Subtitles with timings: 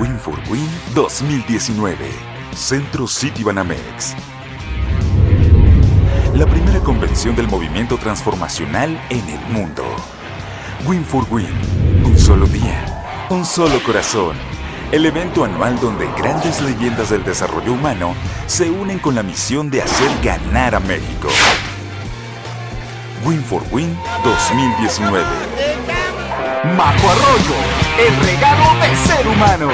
[0.00, 1.96] Win for Win 2019.
[2.54, 4.14] Centro City Banamex.
[6.34, 9.84] La primera convención del movimiento transformacional en el mundo.
[10.86, 11.48] Win for Win.
[12.04, 13.26] Un solo día.
[13.28, 14.36] Un solo corazón.
[14.92, 18.14] El evento anual donde grandes leyendas del desarrollo humano
[18.46, 21.28] se unen con la misión de hacer ganar a México.
[23.24, 25.24] Win for Win 2019.
[26.76, 29.70] Majo Arroyo, el regalo del ser humano.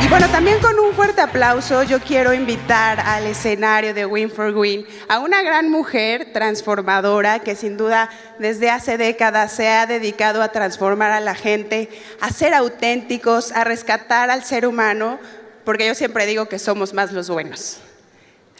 [0.00, 4.54] Y bueno, también con un fuerte aplauso yo quiero invitar al escenario de Win for
[4.54, 10.42] Win a una gran mujer transformadora que sin duda desde hace décadas se ha dedicado
[10.42, 11.88] a transformar a la gente,
[12.20, 15.18] a ser auténticos, a rescatar al ser humano,
[15.64, 17.80] porque yo siempre digo que somos más los buenos.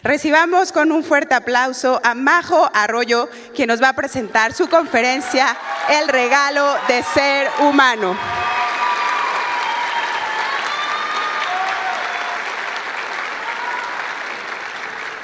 [0.03, 5.55] Recibamos con un fuerte aplauso a Majo Arroyo, quien nos va a presentar su conferencia
[5.89, 8.13] El regalo de ser humano.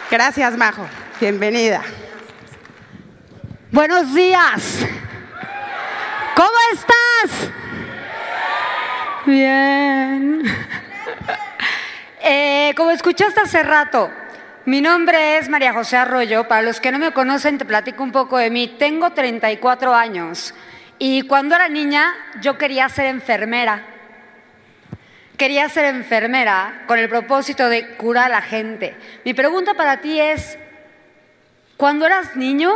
[0.09, 0.87] Gracias, Majo.
[1.19, 1.81] Bienvenida.
[3.71, 4.77] Buenos días.
[6.35, 7.49] ¿Cómo estás?
[9.25, 10.43] Bien.
[12.21, 14.11] Eh, como escuchaste hace rato,
[14.69, 16.47] mi nombre es María José Arroyo.
[16.47, 18.67] Para los que no me conocen, te platico un poco de mí.
[18.77, 20.53] Tengo 34 años
[20.99, 23.83] y cuando era niña yo quería ser enfermera.
[25.37, 28.95] Quería ser enfermera con el propósito de curar a la gente.
[29.25, 30.59] Mi pregunta para ti es,
[31.75, 32.71] cuando eras niño,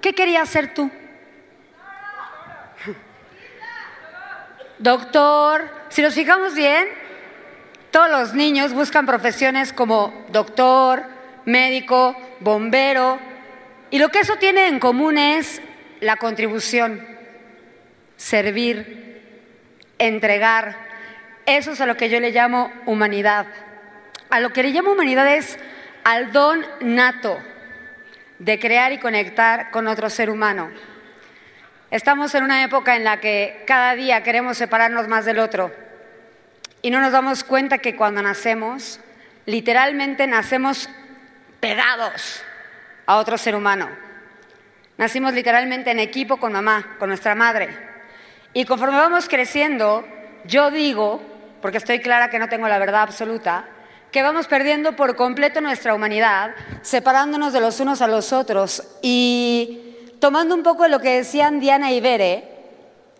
[0.00, 0.90] ¿qué querías ser tú?
[4.78, 6.88] Doctor, si nos fijamos bien,
[7.90, 11.17] todos los niños buscan profesiones como doctor,
[11.48, 13.18] médico, bombero,
[13.90, 15.62] y lo que eso tiene en común es
[16.00, 17.04] la contribución,
[18.16, 19.22] servir,
[19.98, 20.76] entregar,
[21.46, 23.46] eso es a lo que yo le llamo humanidad.
[24.28, 25.58] A lo que le llamo humanidad es
[26.04, 27.38] al don nato
[28.38, 30.70] de crear y conectar con otro ser humano.
[31.90, 35.74] Estamos en una época en la que cada día queremos separarnos más del otro
[36.82, 39.00] y no nos damos cuenta que cuando nacemos,
[39.46, 40.90] literalmente nacemos
[41.60, 42.42] pegados
[43.06, 43.88] a otro ser humano.
[44.96, 47.68] Nacimos literalmente en equipo con mamá, con nuestra madre.
[48.52, 50.04] Y conforme vamos creciendo,
[50.44, 51.22] yo digo
[51.60, 53.64] porque estoy clara que no tengo la verdad absoluta,
[54.10, 59.96] que vamos perdiendo por completo nuestra humanidad, separándonos de los unos a los otros y
[60.20, 62.56] tomando un poco de lo que decían Diana y Bere,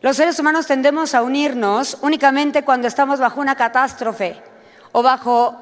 [0.00, 4.40] los seres humanos tendemos a unirnos únicamente cuando estamos bajo una catástrofe
[4.92, 5.60] o bajo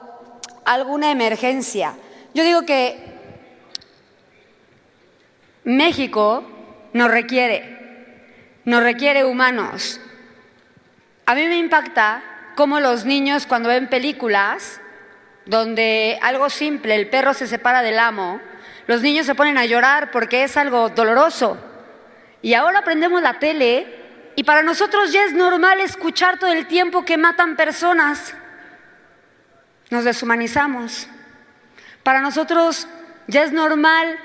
[0.64, 1.94] alguna emergencia.
[2.36, 2.98] Yo digo que
[5.64, 6.44] México
[6.92, 9.98] nos requiere, nos requiere humanos.
[11.24, 12.22] A mí me impacta
[12.54, 14.82] cómo los niños cuando ven películas
[15.46, 18.38] donde algo simple, el perro se separa del amo,
[18.86, 21.56] los niños se ponen a llorar porque es algo doloroso.
[22.42, 23.86] Y ahora aprendemos la tele
[24.36, 28.34] y para nosotros ya es normal escuchar todo el tiempo que matan personas.
[29.88, 31.08] Nos deshumanizamos.
[32.06, 32.86] Para nosotros
[33.26, 34.16] ya es normal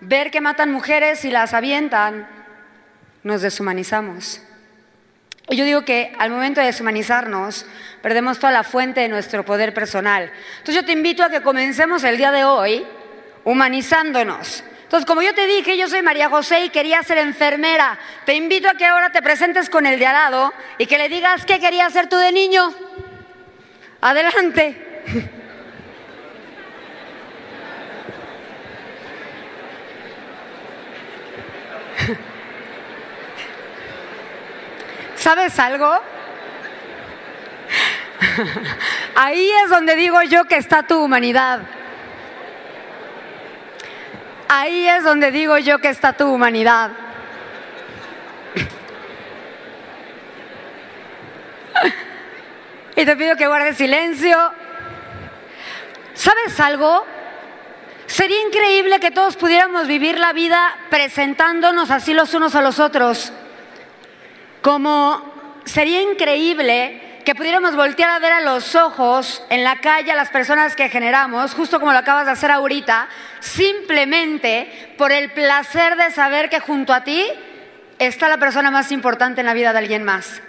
[0.00, 2.28] ver que matan mujeres y las avientan.
[3.22, 4.42] Nos deshumanizamos.
[5.48, 7.64] Y yo digo que al momento de deshumanizarnos,
[8.02, 10.30] perdemos toda la fuente de nuestro poder personal.
[10.58, 12.84] Entonces yo te invito a que comencemos el día de hoy
[13.44, 14.62] humanizándonos.
[14.82, 17.98] Entonces, como yo te dije, yo soy María José y quería ser enfermera.
[18.26, 21.08] Te invito a que ahora te presentes con el de al lado y que le
[21.08, 22.70] digas qué querías ser tú de niño.
[24.02, 25.40] Adelante.
[35.24, 35.90] ¿Sabes algo?
[39.14, 41.60] Ahí es donde digo yo que está tu humanidad.
[44.48, 46.90] Ahí es donde digo yo que está tu humanidad.
[52.96, 54.52] Y te pido que guardes silencio.
[56.12, 57.06] ¿Sabes algo?
[58.04, 63.32] Sería increíble que todos pudiéramos vivir la vida presentándonos así los unos a los otros
[64.64, 65.22] como
[65.66, 70.30] sería increíble que pudiéramos voltear a ver a los ojos en la calle a las
[70.30, 73.06] personas que generamos, justo como lo acabas de hacer ahorita,
[73.40, 77.26] simplemente por el placer de saber que junto a ti
[77.98, 80.40] está la persona más importante en la vida de alguien más.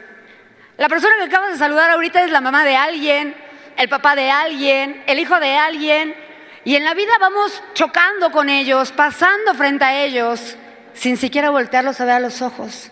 [0.77, 3.35] La persona que acabas de saludar ahorita es la mamá de alguien,
[3.75, 6.15] el papá de alguien, el hijo de alguien,
[6.63, 10.55] y en la vida vamos chocando con ellos, pasando frente a ellos,
[10.93, 12.91] sin siquiera voltearlos a ver a los ojos.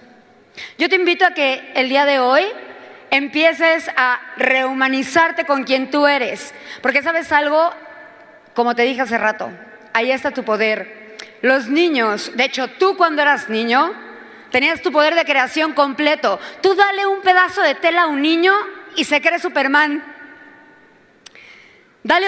[0.78, 2.44] Yo te invito a que el día de hoy
[3.12, 6.54] empieces a rehumanizarte con quien tú eres.
[6.82, 7.72] Porque sabes algo,
[8.54, 9.52] como te dije hace rato,
[9.94, 11.18] ahí está tu poder.
[11.42, 13.94] Los niños, de hecho tú cuando eras niño,
[14.50, 16.40] tenías tu poder de creación completo.
[16.62, 18.54] Tú dale un pedazo de tela a un niño
[18.96, 20.04] y se cree Superman.
[22.04, 22.28] Dale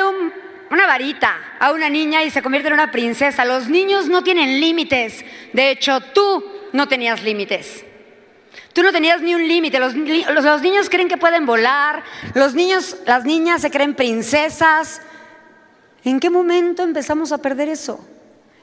[0.70, 3.46] una varita a una niña y se convierte en una princesa.
[3.46, 5.24] Los niños no tienen límites.
[5.54, 6.44] De hecho, tú
[6.74, 7.85] no tenías límites.
[8.74, 9.80] Tú no tenías ni un límite.
[9.80, 12.04] Los, los, niños creen que pueden volar.
[12.34, 15.02] Los niños, las niñas se creen princesas.
[16.04, 18.06] ¿En qué momento empezamos a perder eso?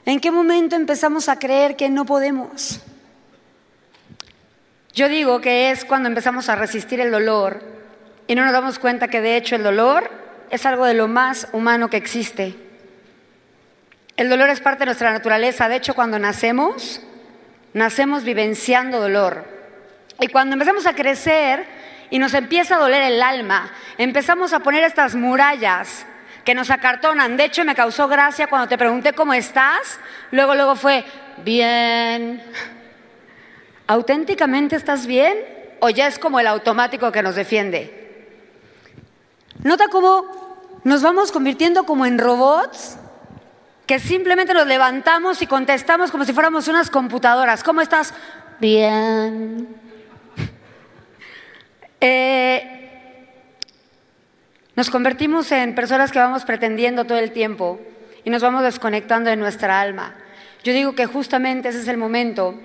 [0.05, 2.81] ¿En qué momento empezamos a creer que no podemos?
[4.93, 7.63] Yo digo que es cuando empezamos a resistir el dolor
[8.27, 10.11] y no nos damos cuenta que de hecho el dolor
[10.51, 12.55] es algo de lo más humano que existe.
[14.17, 15.69] El dolor es parte de nuestra naturaleza.
[15.69, 17.01] De hecho, cuando nacemos,
[17.73, 19.62] nacemos vivenciando dolor.
[20.23, 21.67] Y cuando empezamos a crecer
[22.09, 26.07] y nos empieza a doler el alma, empezamos a poner estas murallas
[26.45, 27.37] que nos acartonan.
[27.37, 29.99] De hecho, me causó gracia cuando te pregunté cómo estás.
[30.31, 31.05] Luego, luego fue,
[31.45, 32.41] bien.
[33.89, 35.39] ¿Auténticamente estás bien?
[35.81, 38.39] ¿O ya es como el automático que nos defiende?
[39.65, 42.97] Nota cómo nos vamos convirtiendo como en robots
[43.89, 47.65] que simplemente nos levantamos y contestamos como si fuéramos unas computadoras.
[47.65, 48.15] ¿Cómo estás?
[48.61, 49.82] Bien.
[52.05, 52.91] Eh,
[54.75, 57.79] nos convertimos en personas que vamos pretendiendo todo el tiempo
[58.25, 60.17] y nos vamos desconectando de nuestra alma.
[60.65, 62.59] Yo digo que justamente ese es el momento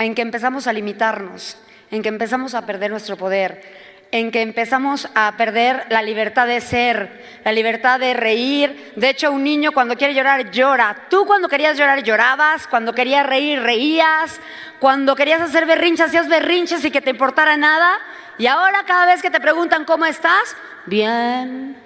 [0.00, 1.56] en que empezamos a limitarnos,
[1.92, 3.62] en que empezamos a perder nuestro poder,
[4.10, 8.92] en que empezamos a perder la libertad de ser, la libertad de reír.
[8.96, 11.06] De hecho, un niño cuando quiere llorar, llora.
[11.08, 12.66] Tú cuando querías llorar, llorabas.
[12.66, 14.40] Cuando querías reír, reías.
[14.80, 17.98] Cuando querías hacer berrinches, hacías berrinches y que te importara nada.
[18.38, 20.56] Y ahora cada vez que te preguntan cómo estás,
[20.86, 21.76] bien.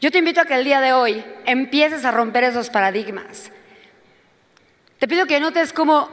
[0.00, 3.50] Yo te invito a que el día de hoy empieces a romper esos paradigmas.
[4.98, 6.08] Te pido que notes cómo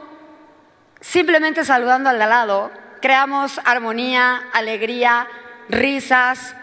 [1.00, 2.70] simplemente saludando al lado,
[3.00, 5.26] creamos armonía, alegría,
[5.68, 6.54] risas.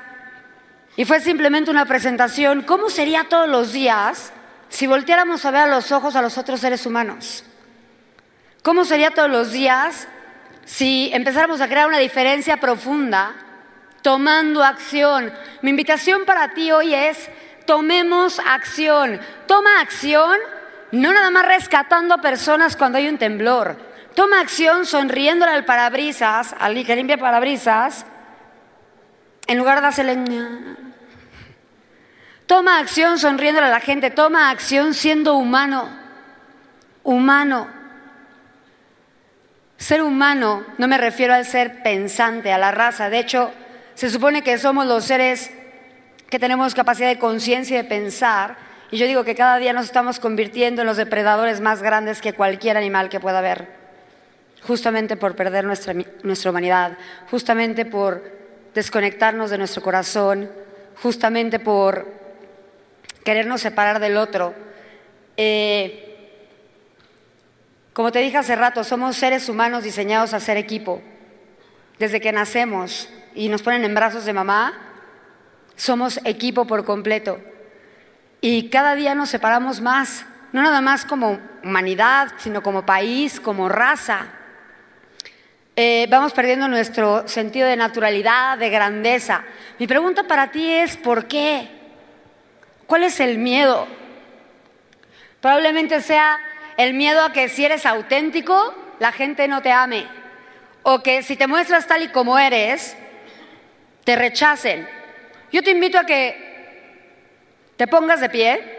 [0.95, 2.61] Y fue simplemente una presentación.
[2.61, 4.31] ¿Cómo sería todos los días
[4.69, 7.43] si volteáramos a ver a los ojos a los otros seres humanos?
[8.61, 10.07] ¿Cómo sería todos los días
[10.69, 13.33] si empezáramos a crear una diferencia profunda
[14.03, 15.33] tomando acción?
[15.63, 17.27] Mi invitación para ti hoy es,
[17.65, 19.19] tomemos acción.
[19.47, 20.37] Toma acción,
[20.91, 23.77] no nada más rescatando a personas cuando hay un temblor.
[24.13, 28.05] Toma acción sonriéndole al parabrisas, al que limpia parabrisas,
[29.47, 30.19] en lugar de hacerle...
[32.45, 35.89] Toma acción sonriéndole a la gente, toma acción siendo humano,
[37.03, 37.78] humano.
[39.79, 43.09] Ser humano no me refiero al ser pensante, a la raza.
[43.09, 43.51] De hecho,
[43.95, 45.51] se supone que somos los seres
[46.29, 48.57] que tenemos capacidad de conciencia y de pensar.
[48.91, 52.33] Y yo digo que cada día nos estamos convirtiendo en los depredadores más grandes que
[52.33, 53.79] cualquier animal que pueda haber
[54.67, 56.97] justamente por perder nuestra, nuestra humanidad,
[57.31, 58.21] justamente por
[58.75, 60.51] desconectarnos de nuestro corazón,
[61.01, 62.05] justamente por
[63.23, 64.53] querernos separar del otro.
[65.37, 66.08] Eh,
[67.99, 71.01] como te dije hace rato, somos seres humanos diseñados a ser equipo.
[71.97, 74.71] Desde que nacemos y nos ponen en brazos de mamá,
[75.75, 77.41] somos equipo por completo.
[78.39, 83.67] Y cada día nos separamos más, no nada más como humanidad, sino como país, como
[83.67, 84.27] raza.
[85.75, 89.43] Eh, vamos perdiendo nuestro sentido de naturalidad, de grandeza.
[89.77, 91.69] Mi pregunta para ti es, ¿por qué?
[92.87, 93.89] ¿Cuál es el miedo?
[95.41, 96.39] Probablemente sea
[96.79, 100.07] el miedo a que si eres auténtico, la gente no te ame.
[100.83, 102.95] O que si te muestras tal y como eres,
[104.05, 104.87] te rechacen.
[105.51, 108.75] Yo te invito a que te pongas de pie.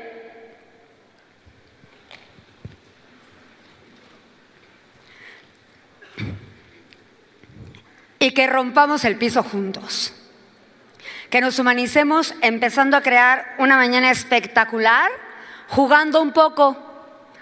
[8.22, 10.12] y que rompamos el piso juntos.
[11.30, 15.10] Que nos humanicemos empezando a crear una mañana espectacular,
[15.68, 16.89] jugando un poco,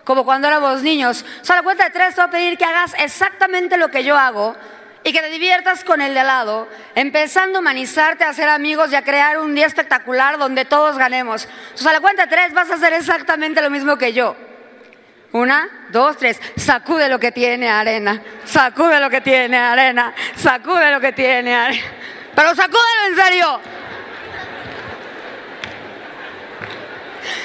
[0.08, 1.22] como cuando éramos niños.
[1.42, 4.56] Solo cuenta de tres te voy a pedir que hagas exactamente lo que yo hago
[5.04, 8.94] y que te diviertas con el de lado, empezando a humanizarte, a ser amigos y
[8.94, 11.46] a crear un día espectacular donde todos ganemos.
[11.78, 14.34] O la cuenta de tres vas a hacer exactamente lo mismo que yo.
[15.32, 16.40] Una, dos, tres.
[16.56, 18.22] Sacude lo que tiene arena.
[18.46, 20.14] Sacude lo que tiene arena.
[20.36, 21.84] Sacude lo que tiene arena.
[22.34, 23.60] Pero sacúdelo en serio.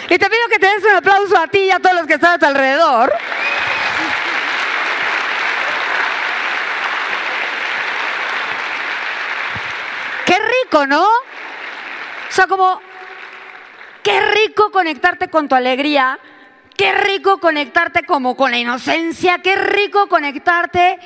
[0.10, 2.16] Y te pido que te des un aplauso a ti y a todos los que
[2.16, 3.14] están a tu alrededor.
[10.64, 11.04] rico, ¿no?
[11.04, 12.82] O sea, como,
[14.02, 16.20] qué rico conectarte con tu alegría,
[16.76, 21.00] qué rico conectarte como con la inocencia, qué rico conectarte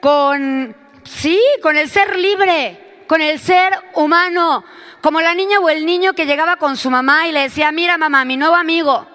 [0.00, 4.64] con, sí, con el ser libre, con el ser humano,
[5.04, 7.98] como la niña o el niño que llegaba con su mamá y le decía, mira
[7.98, 9.06] mamá, mi nuevo amigo,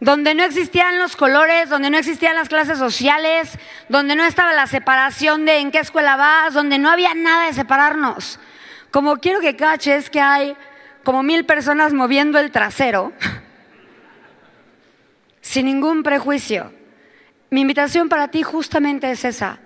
[0.00, 3.58] donde no existían los colores, donde no existían las clases sociales,
[3.90, 7.52] donde no estaba la separación de en qué escuela vas, donde no había nada de
[7.52, 8.40] separarnos.
[8.90, 10.56] Como quiero que caches que hay
[11.04, 13.12] como mil personas moviendo el trasero,
[15.42, 16.72] sin ningún prejuicio.
[17.50, 19.58] Mi invitación para ti justamente es esa,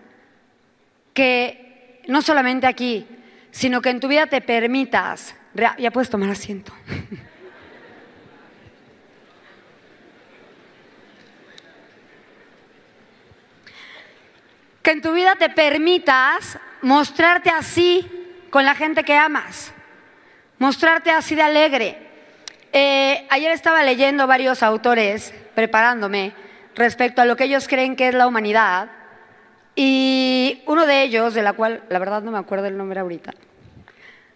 [1.15, 3.07] que no solamente aquí,
[3.51, 5.35] sino que en tu vida te permitas,
[5.79, 6.73] ya puedes tomar asiento.
[14.83, 18.11] que en tu vida te permitas mostrarte así
[18.51, 19.73] con la gente que amas,
[20.59, 22.11] mostrarte así de alegre.
[22.73, 26.33] Eh, ayer estaba leyendo varios autores, preparándome,
[26.75, 28.89] respecto a lo que ellos creen que es la humanidad,
[29.75, 33.33] y uno de ellos, de la cual la verdad no me acuerdo el nombre ahorita,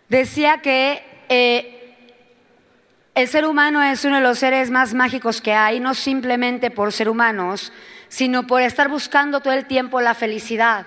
[0.09, 1.97] decía que eh,
[3.15, 6.93] el ser humano es uno de los seres más mágicos que hay, no simplemente por
[6.93, 7.73] ser humanos,
[8.09, 10.87] sino por estar buscando todo el tiempo la felicidad.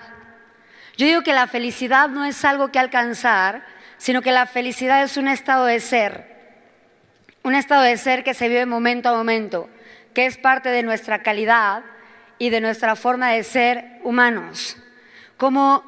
[0.96, 3.64] Yo digo que la felicidad no es algo que alcanzar,
[3.98, 6.36] sino que la felicidad es un estado de ser,
[7.42, 9.68] un estado de ser que se vive momento a momento,
[10.14, 11.82] que es parte de nuestra calidad
[12.38, 14.76] y de nuestra forma de ser humanos.
[15.36, 15.82] Como,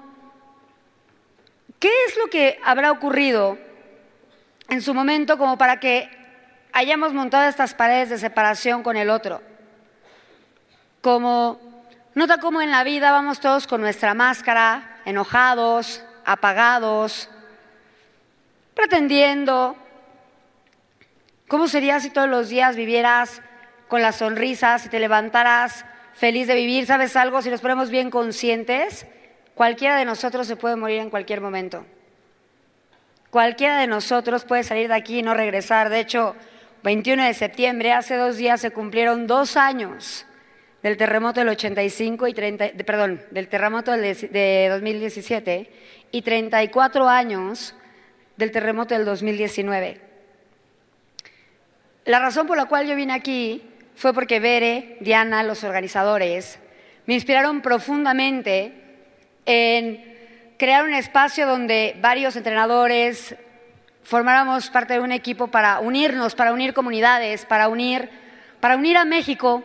[1.78, 3.58] ¿qué es lo que habrá ocurrido
[4.68, 6.08] en su momento como para que
[6.72, 9.42] hayamos montado estas paredes de separación con el otro?
[11.00, 11.60] Como,
[12.14, 17.28] nota cómo en la vida vamos todos con nuestra máscara, enojados, apagados,
[18.74, 19.76] pretendiendo.
[21.48, 23.42] ¿Cómo sería si todos los días vivieras
[23.88, 26.86] con la sonrisa, si te levantaras feliz de vivir?
[26.86, 27.42] ¿Sabes algo?
[27.42, 29.06] Si nos ponemos bien conscientes,
[29.54, 31.84] cualquiera de nosotros se puede morir en cualquier momento.
[33.30, 35.88] Cualquiera de nosotros puede salir de aquí y no regresar.
[35.88, 36.34] De hecho,
[36.82, 40.26] 21 de septiembre, hace dos días se cumplieron dos años
[40.82, 45.70] del terremoto del 85 y 30, perdón, del terremoto de 2017
[46.10, 47.74] y 34 años
[48.36, 50.00] del terremoto del 2019.
[52.06, 53.62] La razón por la cual yo vine aquí
[54.00, 56.58] fue porque Bere, Diana, los organizadores,
[57.04, 58.72] me inspiraron profundamente
[59.44, 63.34] en crear un espacio donde varios entrenadores
[64.02, 68.08] formáramos parte de un equipo para unirnos, para unir comunidades, para unir,
[68.58, 69.62] para unir a México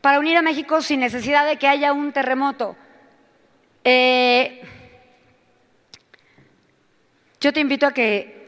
[0.00, 2.74] para unir a México sin necesidad de que haya un terremoto.
[3.84, 4.62] Eh,
[7.40, 8.42] yo te invito a que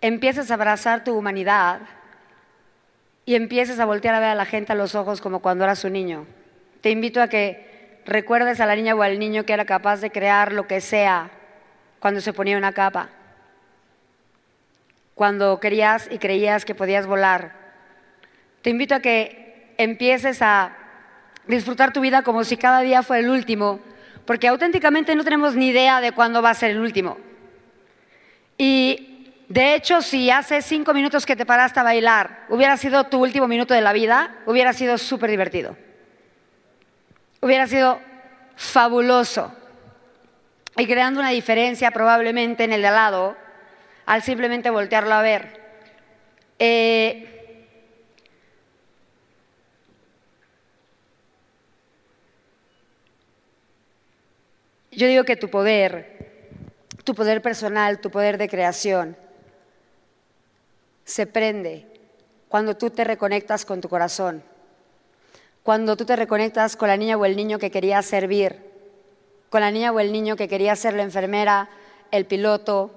[0.00, 1.80] empieces a abrazar tu humanidad
[3.26, 5.84] y empieces a voltear a ver a la gente a los ojos como cuando eras
[5.84, 6.26] un niño.
[6.80, 10.10] Te invito a que recuerdes a la niña o al niño que era capaz de
[10.10, 11.30] crear lo que sea
[12.00, 13.08] cuando se ponía una capa,
[15.14, 17.64] cuando querías y creías que podías volar
[18.64, 20.74] te invito a que empieces a
[21.46, 23.78] disfrutar tu vida como si cada día fuera el último,
[24.24, 27.18] porque auténticamente no tenemos ni idea de cuándo va a ser el último.
[28.56, 29.13] Y
[29.48, 33.46] de hecho, si hace cinco minutos que te paraste a bailar hubiera sido tu último
[33.46, 35.76] minuto de la vida, hubiera sido súper divertido.
[37.40, 38.00] Hubiera sido
[38.56, 39.52] fabuloso.
[40.76, 43.36] Y creando una diferencia probablemente en el de al lado,
[44.06, 45.60] al simplemente voltearlo a ver.
[46.58, 47.34] Eh,
[54.96, 56.50] Yo digo que tu poder,
[57.02, 59.16] tu poder personal, tu poder de creación,
[61.04, 61.86] se prende
[62.48, 64.42] cuando tú te reconectas con tu corazón,
[65.62, 68.60] cuando tú te reconectas con la niña o el niño que quería servir,
[69.50, 71.68] con la niña o el niño que quería ser la enfermera,
[72.10, 72.90] el piloto,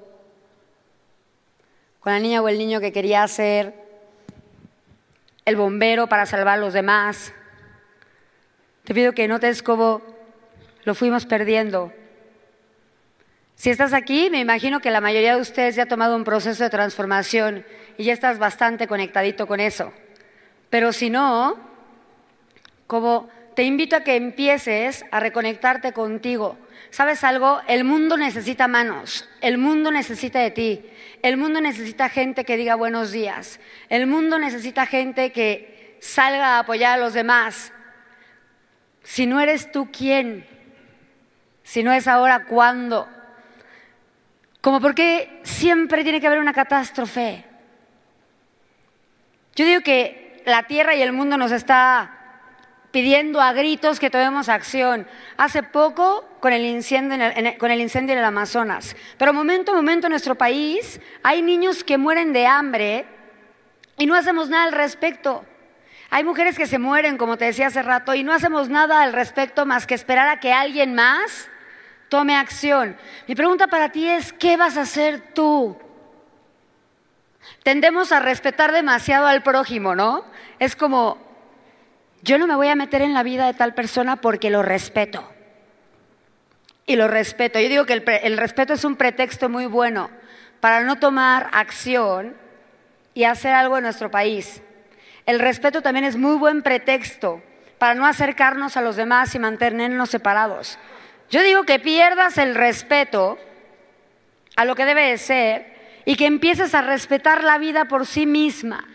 [1.99, 3.73] con la niña o el niño que quería ser
[5.45, 7.33] el bombero para salvar a los demás.
[8.83, 10.01] Te pido que notes cómo
[10.83, 11.91] lo fuimos perdiendo.
[13.57, 16.63] Si estás aquí, me imagino que la mayoría de ustedes ya ha tomado un proceso
[16.63, 17.65] de transformación
[17.97, 19.91] y ya estás bastante conectadito con eso.
[20.69, 21.57] Pero si no,
[22.85, 26.55] como te invito a que empieces a reconectarte contigo.
[26.91, 27.59] ¿Sabes algo?
[27.67, 30.85] El mundo necesita manos, el mundo necesita de ti,
[31.23, 33.59] el mundo necesita gente que diga buenos días,
[33.89, 37.73] el mundo necesita gente que salga a apoyar a los demás.
[39.01, 40.45] Si no eres tú, ¿quién?
[41.63, 43.16] Si no es ahora, ¿cuándo?
[44.67, 47.45] Como por qué siempre tiene que haber una catástrofe.
[49.55, 52.11] Yo digo que la tierra y el mundo nos está
[52.91, 55.07] pidiendo a gritos que tomemos acción.
[55.37, 58.97] Hace poco con el, incendio en el, con el incendio en el Amazonas.
[59.17, 63.05] Pero momento a momento en nuestro país hay niños que mueren de hambre
[63.97, 65.45] y no hacemos nada al respecto.
[66.09, 69.13] Hay mujeres que se mueren, como te decía hace rato, y no hacemos nada al
[69.13, 71.49] respecto más que esperar a que alguien más
[72.09, 72.97] tome acción.
[73.27, 75.77] Mi pregunta para ti es, ¿qué vas a hacer tú?
[77.63, 80.25] Tendemos a respetar demasiado al prójimo, ¿no?
[80.59, 81.17] Es como,
[82.21, 85.29] yo no me voy a meter en la vida de tal persona porque lo respeto.
[86.85, 87.59] Y lo respeto.
[87.59, 90.09] Yo digo que el, respeto es un pretexto muy bueno
[90.61, 92.35] para no tomar acción
[93.13, 94.61] y hacer algo en nuestro país.
[95.25, 97.41] El respeto también es muy buen pretexto
[97.77, 100.79] para no acercarnos a los demás y mantenernos separados.
[101.29, 103.37] Yo digo que pierdas el respeto
[104.55, 108.25] a lo que debe de ser y que empieces a respetar la vida por sí
[108.25, 108.87] misma.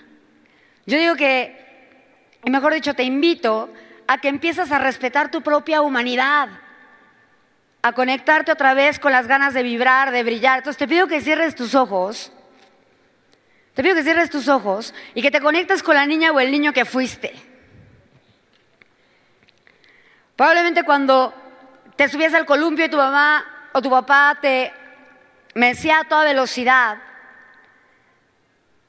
[0.86, 1.62] Yo digo que
[2.44, 3.72] y mejor dicho, te invito
[4.06, 6.48] a que empieces a respetar tu propia humanidad,
[7.82, 10.58] a conectarte otra vez con las ganas de vibrar, de brillar.
[10.58, 12.32] Entonces te pido que cierres tus ojos,
[13.74, 16.50] te pido que cierres tus ojos y que te conectes con la niña o el
[16.50, 17.32] niño que fuiste.
[20.34, 21.32] Probablemente cuando
[21.96, 24.72] te subías al columpio y tu mamá o tu papá te
[25.54, 26.98] mecía a toda velocidad,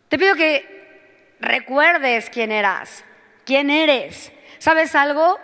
[0.10, 3.04] te pido que recuerdes quién eras.
[3.46, 4.32] ¿Quién eres?
[4.58, 5.40] ¿Sabes algo?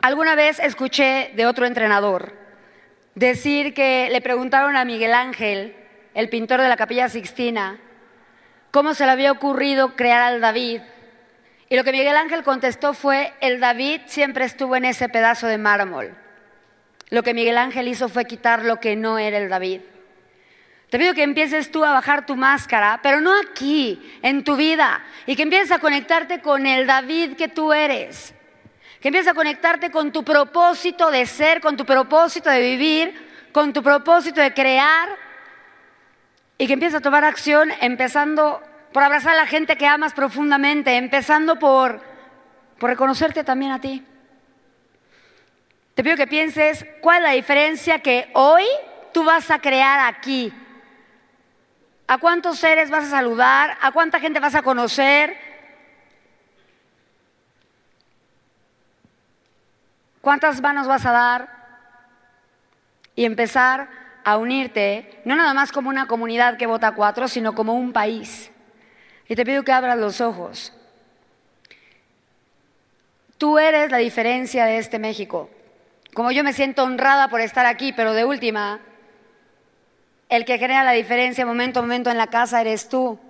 [0.00, 2.32] Alguna vez escuché de otro entrenador
[3.14, 5.74] decir que le preguntaron a Miguel Ángel,
[6.14, 7.78] el pintor de la Capilla Sixtina,
[8.70, 10.80] cómo se le había ocurrido crear al David.
[11.68, 15.58] Y lo que Miguel Ángel contestó fue, el David siempre estuvo en ese pedazo de
[15.58, 16.14] mármol.
[17.10, 19.80] Lo que Miguel Ángel hizo fue quitar lo que no era el David.
[20.90, 25.04] Te pido que empieces tú a bajar tu máscara, pero no aquí, en tu vida,
[25.26, 28.34] y que empieces a conectarte con el David que tú eres.
[29.00, 33.72] Que empieces a conectarte con tu propósito de ser, con tu propósito de vivir, con
[33.72, 35.08] tu propósito de crear,
[36.58, 40.96] y que empieces a tomar acción empezando por abrazar a la gente que amas profundamente,
[40.96, 42.00] empezando por,
[42.78, 44.04] por reconocerte también a ti.
[45.96, 48.64] Te pido que pienses cuál es la diferencia que hoy
[49.12, 50.52] tú vas a crear aquí
[52.08, 53.76] ¿A cuántos seres vas a saludar?
[53.80, 55.36] ¿A cuánta gente vas a conocer?
[60.20, 61.56] ¿Cuántas manos vas a dar?
[63.16, 63.88] Y empezar
[64.24, 68.52] a unirte, no nada más como una comunidad que vota cuatro, sino como un país.
[69.28, 70.72] Y te pido que abras los ojos.
[73.38, 75.50] Tú eres la diferencia de este México.
[76.16, 78.80] Como yo me siento honrada por estar aquí, pero de última,
[80.30, 83.20] el que crea la diferencia momento a momento en la casa eres tú.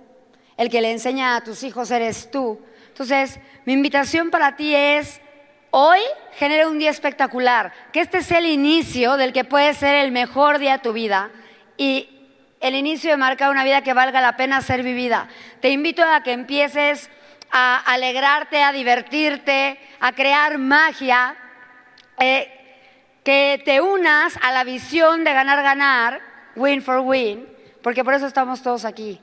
[0.55, 2.61] El que le enseña a tus hijos eres tú.
[2.87, 5.19] Entonces, mi invitación para ti es,
[5.71, 5.99] hoy
[6.37, 10.57] genera un día espectacular, que este sea el inicio del que puede ser el mejor
[10.57, 11.29] día de tu vida
[11.75, 12.07] y
[12.61, 15.27] el inicio de marcar una vida que valga la pena ser vivida.
[15.59, 17.09] Te invito a que empieces
[17.51, 21.35] a alegrarte, a divertirte, a crear magia,
[22.17, 22.56] eh,
[23.27, 26.21] que te unas a la visión de ganar, ganar
[26.55, 27.45] win for win,
[27.81, 29.19] porque por eso estamos todos aquí.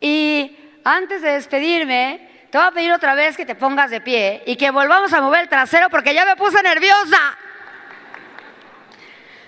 [0.00, 4.44] Y antes de despedirme, te voy a pedir otra vez que te pongas de pie
[4.46, 7.36] y que volvamos a mover el trasero porque ya me puse nerviosa.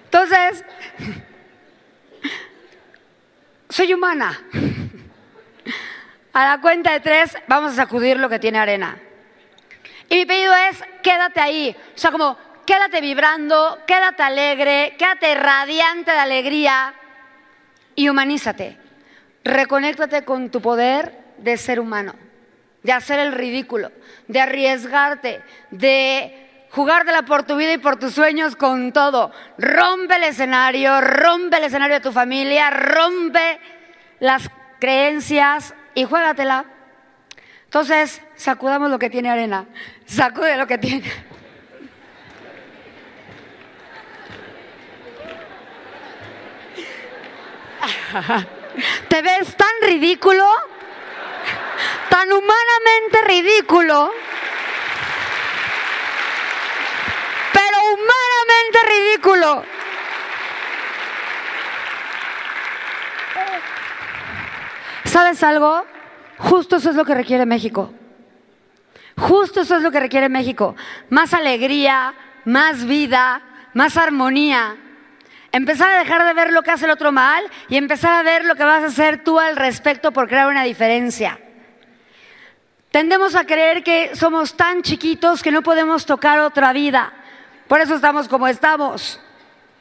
[0.07, 0.65] Entonces,
[3.69, 4.37] soy humana.
[6.33, 8.99] A la cuenta de tres vamos a sacudir lo que tiene arena.
[10.09, 11.77] Y mi pedido es, quédate ahí.
[11.95, 16.95] O sea, como quédate vibrando, quédate alegre, quédate radiante de alegría
[17.97, 18.77] y humanízate.
[19.43, 22.15] Reconéctate con tu poder de ser humano,
[22.85, 23.91] de hacer el ridículo,
[24.29, 29.33] de arriesgarte, de jugártela por tu vida y por tus sueños con todo.
[29.59, 33.59] Rompe el escenario, rompe el escenario de tu familia, rompe
[34.21, 36.67] las creencias y juégatela.
[37.65, 39.67] Entonces, sacudamos lo que tiene arena,
[40.07, 41.30] sacude lo que tiene.
[49.09, 50.45] ¿Te ves tan ridículo?
[52.09, 54.13] Tan humanamente ridículo.
[57.53, 59.65] Pero humanamente ridículo.
[65.05, 65.85] ¿Sabes algo?
[66.39, 67.93] Justo eso es lo que requiere México.
[69.17, 70.77] Justo eso es lo que requiere México.
[71.11, 73.43] Más alegría, más vida,
[73.75, 74.77] más armonía.
[75.53, 78.45] Empezar a dejar de ver lo que hace el otro mal y empezar a ver
[78.45, 81.41] lo que vas a hacer tú al respecto por crear una diferencia.
[82.91, 87.13] Tendemos a creer que somos tan chiquitos que no podemos tocar otra vida.
[87.69, 89.21] Por eso estamos como estamos.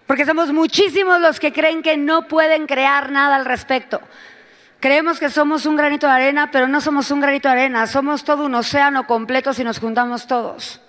[0.07, 4.01] Porque somos muchísimos los que creen que no pueden crear nada al respecto.
[4.79, 8.23] Creemos que somos un granito de arena, pero no somos un granito de arena, somos
[8.23, 10.79] todo un océano completo si nos juntamos todos.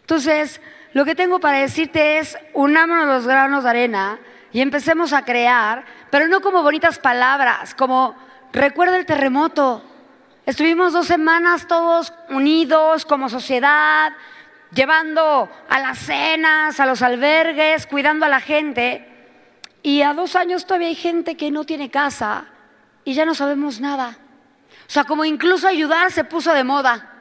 [0.00, 0.60] Entonces,
[0.92, 4.18] lo que tengo para decirte es, unámonos los granos de arena
[4.52, 8.16] y empecemos a crear, pero no como bonitas palabras, como
[8.52, 9.84] recuerda el terremoto.
[10.46, 14.12] Estuvimos dos semanas todos unidos como sociedad,
[14.72, 19.06] llevando a las cenas, a los albergues, cuidando a la gente.
[19.82, 22.46] Y a dos años todavía hay gente que no tiene casa
[23.04, 24.16] y ya no sabemos nada.
[24.88, 27.12] O sea, como incluso ayudar se puso de moda.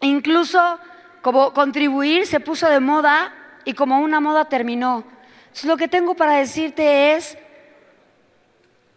[0.00, 0.78] Incluso
[1.22, 3.32] como contribuir se puso de moda
[3.64, 5.04] y como una moda terminó.
[5.42, 7.38] Entonces, lo que tengo para decirte es,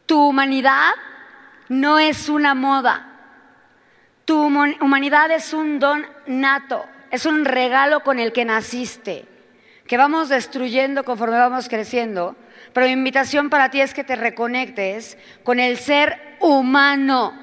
[0.06, 0.92] tu humanidad
[1.70, 3.12] no es una moda.
[4.26, 9.26] Tu humanidad es un don nato, es un regalo con el que naciste,
[9.86, 12.36] que vamos destruyendo conforme vamos creciendo
[12.76, 17.34] pero mi invitación para ti es que te reconectes con el ser humano,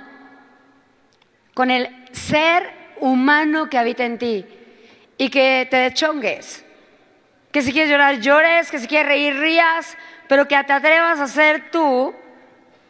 [1.54, 4.46] con el ser humano que habita en ti
[5.22, 6.64] y que te deschongues.
[7.52, 11.28] Que si quieres llorar, llores, que si quieres reír, rías, pero que te atrevas a
[11.28, 12.12] ser tú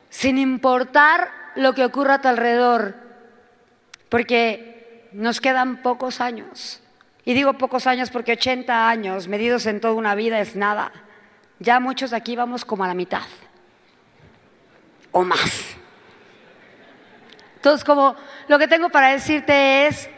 [0.08, 2.94] sin importar lo que ocurra a tu alrededor.
[4.08, 6.80] Porque nos quedan pocos años.
[7.26, 10.90] Y digo pocos años porque 80 años medidos en toda una vida es nada.
[11.58, 13.26] Ya muchos de aquí vamos como a la mitad
[15.10, 15.76] o más.
[17.56, 18.16] Entonces, como
[18.48, 20.08] lo que tengo para decirte es,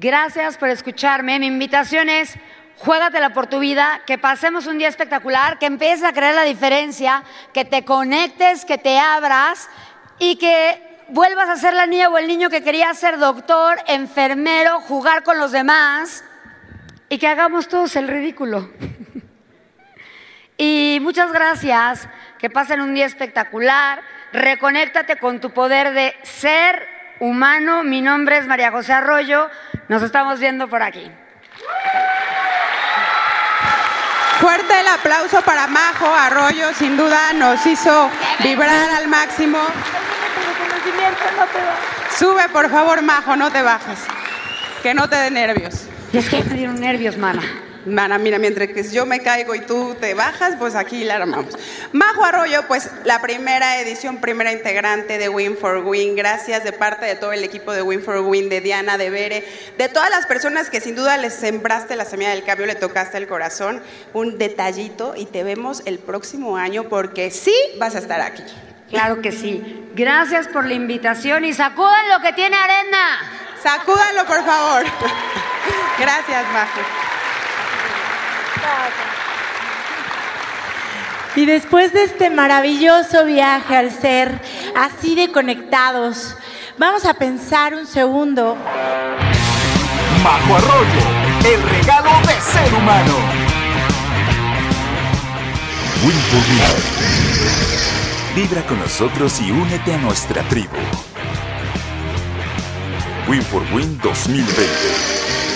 [0.00, 1.38] gracias por escucharme.
[1.38, 2.34] Mi invitación es,
[2.78, 7.22] juégatela por tu vida, que pasemos un día espectacular, que empieces a crear la diferencia,
[7.52, 9.68] que te conectes, que te abras
[10.18, 14.80] y que vuelvas a ser la niña o el niño que quería ser doctor, enfermero,
[14.80, 16.24] jugar con los demás
[17.10, 18.70] y que hagamos todos el ridículo.
[20.62, 22.06] Y muchas gracias,
[22.38, 24.02] que pasen un día espectacular.
[24.30, 26.86] Reconéctate con tu poder de ser
[27.20, 27.84] humano.
[27.84, 29.48] Mi nombre es María José Arroyo.
[29.88, 31.10] Nos estamos viendo por aquí.
[34.40, 38.10] Fuerte el aplauso para Majo Arroyo, sin duda nos hizo
[38.42, 39.58] vibrar al máximo.
[42.18, 43.98] Sube, por favor, Majo, no te bajes.
[44.82, 45.86] Que no te dé nervios.
[46.12, 47.42] es que me dieron nervios, mana.
[47.86, 51.56] Mana, mira, mientras que yo me caigo y tú te bajas, pues aquí la armamos.
[51.92, 56.14] Majo Arroyo, pues la primera edición, primera integrante de Win for Win.
[56.14, 59.48] Gracias de parte de todo el equipo de Win for Win, de Diana, de Bere,
[59.78, 63.16] de todas las personas que sin duda les sembraste la semilla del cambio, le tocaste
[63.16, 63.82] el corazón.
[64.12, 68.44] Un detallito y te vemos el próximo año porque sí vas a estar aquí.
[68.90, 69.88] Claro que sí.
[69.94, 73.20] Gracias por la invitación y sacudan lo que tiene arena.
[73.62, 74.84] Sacúdanlo, por favor.
[75.98, 76.99] Gracias, Majo.
[81.36, 84.40] Y después de este maravilloso viaje al ser
[84.74, 86.36] así de conectados,
[86.76, 88.56] vamos a pensar un segundo.
[90.22, 93.14] Majo Arroyo, el regalo de ser humano.
[96.04, 96.60] Win for Win.
[98.34, 100.76] Vibra con nosotros y únete a nuestra tribu.
[103.28, 104.64] Win for Win 2020.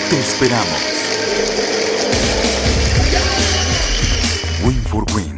[0.09, 1.04] Te esperamos.
[4.95, 5.34] Win.